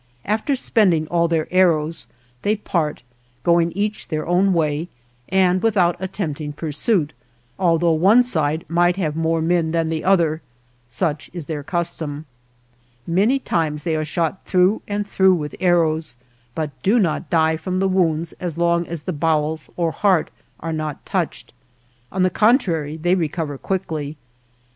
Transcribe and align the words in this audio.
After 0.25 0.55
spend 0.55 0.95
ing 0.95 1.05
all 1.09 1.27
their 1.27 1.47
arrows, 1.51 2.07
they 2.41 2.55
part, 2.55 3.03
going 3.43 3.71
each 3.73 4.07
their 4.07 4.25
own 4.27 4.51
way, 4.51 4.87
and 5.29 5.61
without 5.61 5.95
attempting 5.99 6.53
pur 6.53 6.71
suit, 6.71 7.13
although 7.59 7.91
one 7.91 8.23
side 8.23 8.65
might 8.67 8.95
have 8.95 9.15
more 9.15 9.43
men 9.43 9.69
than 9.69 9.89
the 9.89 10.03
other; 10.03 10.41
such 10.89 11.29
is 11.33 11.45
their 11.45 11.61
custom. 11.61 12.25
Many 13.05 13.37
times 13.37 13.83
they 13.83 13.95
are 13.95 14.03
shot 14.03 14.43
through 14.43 14.81
and 14.87 15.05
through 15.05 15.35
with 15.35 15.55
arrows, 15.59 16.15
but 16.55 16.71
do 16.81 16.97
not 16.97 17.29
die 17.29 17.55
from 17.55 17.77
the 17.77 17.87
wounds 17.87 18.33
as 18.39 18.57
long 18.57 18.87
as 18.87 19.03
the 19.03 19.13
bowels 19.13 19.69
or 19.77 19.91
heart 19.91 20.31
are 20.61 20.73
not 20.73 21.05
touched; 21.05 21.53
on 22.11 22.23
the 22.23 22.31
contrary, 22.31 22.97
they 22.97 23.13
re 23.13 23.27
cover 23.29 23.55
quickly. 23.55 24.17